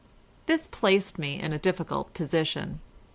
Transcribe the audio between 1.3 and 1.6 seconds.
in a